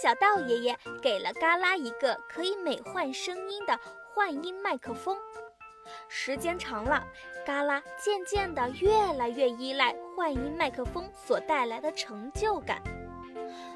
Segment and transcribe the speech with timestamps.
[0.00, 3.78] 小道爷爷给了嘎啦一个可以美换声音的
[4.14, 5.14] 幻音麦克风。
[6.08, 7.04] 时间长了，
[7.44, 12.82] 嘎啦渐渐地越来越依赖幻音麦克风所带来的成就感。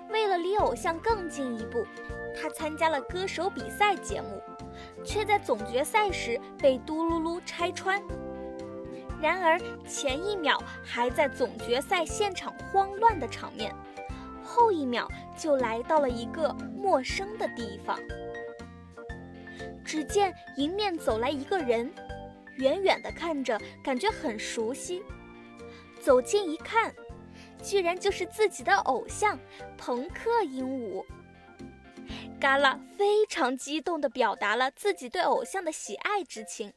[0.08, 1.86] 为了离偶像更进一步，
[2.34, 4.42] 他参加了歌手比赛节目，
[5.04, 8.02] 却在总决赛时被嘟噜噜拆穿。
[9.20, 13.74] 然而前一秒还在总决赛现场慌乱的场面，
[14.44, 17.98] 后一秒就来到了一个陌生的地方。
[19.84, 21.92] 只见迎面走来一个人，
[22.56, 25.02] 远远的看着感觉很熟悉，
[26.00, 26.94] 走近一看。
[27.62, 29.38] 居然就是自己的偶像
[29.78, 31.02] 朋克鹦鹉，
[32.38, 36.74] 嘎啦非常激动地表达了自己对偶像的喜爱之情。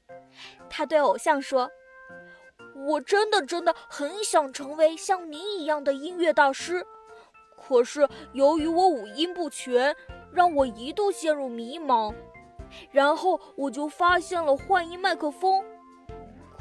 [0.69, 1.69] 他对偶像说
[2.87, 6.85] ：“我真的真的很想成为像您一样的音乐大师，
[7.67, 9.95] 可是由于我五音不全，
[10.31, 12.13] 让我一度陷入迷茫。
[12.91, 15.63] 然后我就发现了幻音麦克风，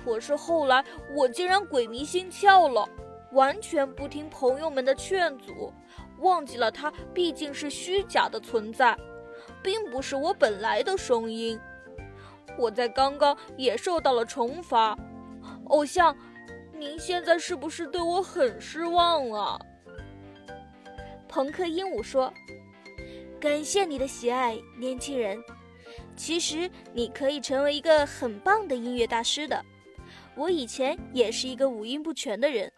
[0.05, 2.89] 可是后来我竟然鬼迷心窍了。”
[3.33, 5.71] 完全不听朋友们的劝阻，
[6.21, 8.97] 忘记了它毕竟是虚假的存在，
[9.63, 11.61] 并不是我本来的声音。
[12.57, 14.97] 我在刚刚也受到了惩罚。
[15.67, 16.17] 偶像，
[16.73, 19.59] 您现在是不是对我很失望啊？
[21.29, 22.33] 朋克鹦鹉说
[23.41, 25.43] ：“感谢你的喜爱，年轻人。
[26.17, 29.65] 其实你可以成为一个很棒的音乐大师的。
[30.35, 32.73] 我以前也是一个五音不全的人。”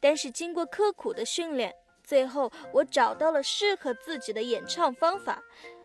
[0.00, 5.42] 但是经过刻苦的训练，最后我找到了适合自己的演唱方法，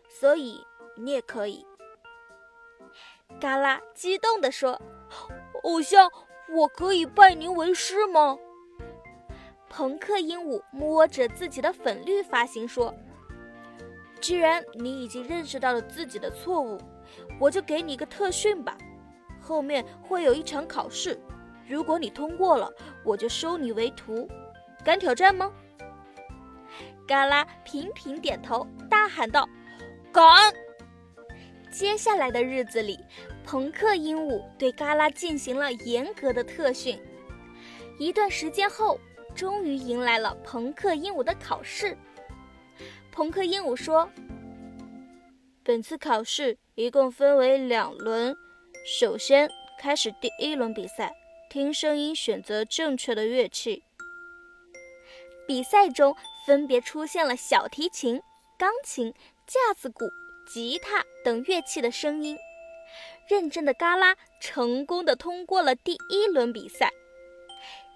[0.08, 0.64] 所以
[0.96, 1.66] 你也可以。
[3.40, 4.80] 嘎啦激动地说
[5.64, 6.08] ：“偶像，
[6.48, 8.38] 我可以拜您为师吗？”
[9.76, 12.94] 朋克鹦鹉摸着自己的粉绿发型说
[14.22, 16.78] ：“既然你已经认识到了自己的错误，
[17.40, 18.78] 我就给你一个特训吧。
[19.40, 21.18] 后面会有一场考试。”
[21.66, 22.72] 如果你通过了，
[23.04, 24.28] 我就收你为徒，
[24.84, 25.50] 敢挑战吗？
[27.04, 29.44] 嘎啦频频点头，大喊道
[30.14, 30.54] ：“敢！”
[31.72, 32.96] 接下来的日子里，
[33.44, 36.96] 朋克鹦鹉对嘎啦进行了严格的特训。
[37.98, 39.00] 一段时间后，
[39.34, 41.96] 终于迎来了朋克鹦鹉的考试。
[43.12, 44.08] 朋克鹦鹉说
[45.62, 48.34] ：“本次考试一共分为两轮，
[48.86, 49.50] 首先
[49.80, 51.12] 开始第一轮比赛。”
[51.50, 53.84] 听声音，选择正确的乐器。
[55.46, 56.16] 比赛中
[56.46, 58.20] 分别出现了小提琴、
[58.58, 59.14] 钢琴、
[59.46, 60.10] 架子鼓、
[60.48, 62.36] 吉他等乐器的声音。
[63.28, 66.90] 认真的嘎啦成功的通过了第一轮比赛。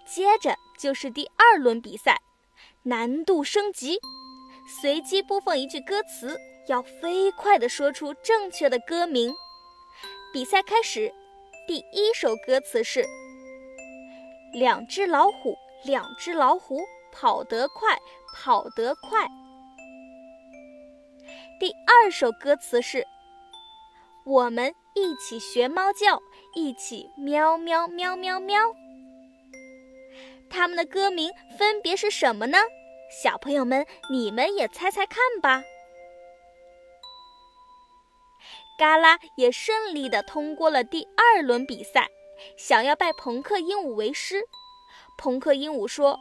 [0.08, 2.22] 接着就是第二轮比赛，
[2.84, 4.00] 难度升级，
[4.80, 9.30] 随机播放一句歌词，要飞快的说出正确的歌名。
[10.32, 11.12] 比赛开始，
[11.66, 13.04] 第一首歌词是。
[14.54, 15.54] 两只老虎，
[15.84, 16.80] 两只老虎，
[17.12, 17.98] 跑得快，
[18.34, 19.28] 跑得快。
[21.60, 23.06] 第二首歌词是：
[24.24, 26.18] 我们一起学猫叫，
[26.54, 28.74] 一起喵喵喵喵喵。
[30.50, 32.58] 他们的歌名分别是什么呢？
[33.22, 35.62] 小朋友们，你们也猜猜看吧。
[38.78, 42.08] 嘎啦也顺利的通过了第二轮比赛。
[42.56, 44.40] 想要拜朋克鹦鹉为师，
[45.18, 46.16] 朋克鹦鹉说：“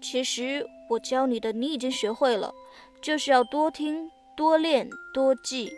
[0.00, 2.54] 其实我教你的，你已经学会了，
[3.02, 5.72] 就是要多听、多练、多记，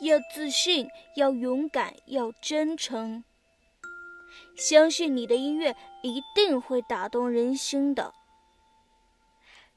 [0.00, 3.22] 要自信，要勇敢，要真诚，
[4.56, 8.12] 相信你的音乐一定会打动人心的。”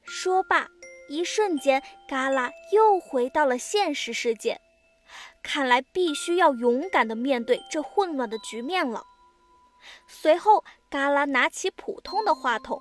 [0.04, 0.66] 说罢，
[1.08, 4.60] 一瞬间，嘎啦又回到了现实世界。
[5.42, 9.04] 看来必须要勇敢地面对这混乱的局面了。
[10.06, 12.80] 随后，嘎啦拿起普通的话筒，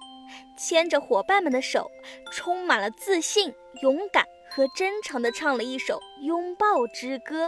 [0.57, 1.89] 牵着伙伴们的手，
[2.31, 7.47] 充满了自信、勇敢和真诚地唱了一首《拥抱之歌》。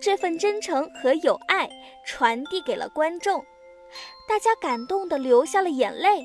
[0.00, 1.68] 这份真诚和友爱
[2.06, 3.44] 传递给了观众，
[4.28, 6.24] 大家感动的流下了眼泪。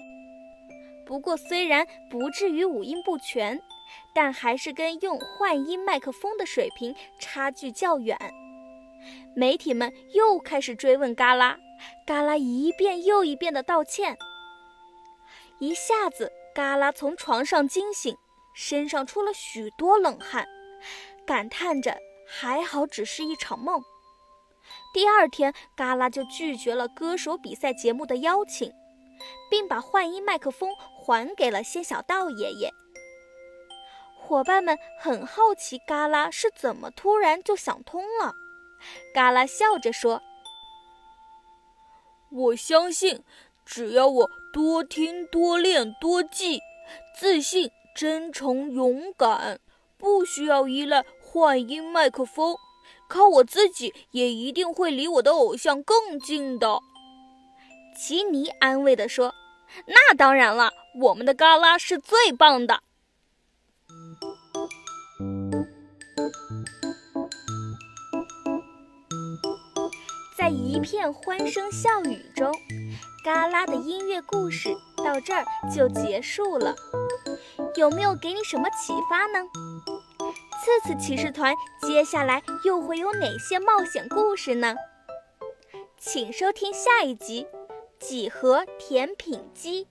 [1.05, 3.61] 不过，虽然不至于五音不全。
[4.13, 8.17] 但还是跟用幻音麦克风的水平差距较远。
[9.35, 11.57] 媒体们又开始追问嘎啦，
[12.05, 14.17] 嘎啦一遍又一遍的道歉。
[15.59, 18.15] 一下子，嘎啦从床上惊醒，
[18.55, 20.47] 身上出了许多冷汗，
[21.25, 21.97] 感叹着
[22.37, 23.81] 还好只是一场梦。
[24.93, 28.73] 第二天，嘎啦就拒绝了歌手比赛节目的邀请，
[29.49, 32.73] 并把幻音麦克风还给了仙小道爷爷。
[34.19, 38.33] 伙伴们很好奇，嘎啦是怎么突然就想通了。
[39.13, 40.21] 嘎啦笑着说
[42.31, 43.23] ：“我相信，
[43.65, 46.59] 只要我多听、多练、多记，
[47.17, 49.59] 自信、真诚、勇敢，
[49.97, 51.05] 不需要依赖
[51.35, 52.55] 幻音麦克风，
[53.09, 56.79] 靠我自己也一定会离我的偶像更近的。”
[57.99, 59.35] 奇尼安慰地说
[59.85, 60.71] ：“那当然了，
[61.01, 62.81] 我们的嘎啦是最棒的。”
[70.37, 72.49] 在一片欢声笑语中，
[73.25, 74.73] 嘎啦的音乐故事
[75.03, 76.73] 到这儿就结束了。
[77.75, 79.45] 有没有给你什么启发呢？
[80.65, 84.75] 次次骑士团接下来又会有哪些冒险故事呢？
[85.99, 87.45] 请收听下一集
[88.03, 89.85] 《几何甜品机》。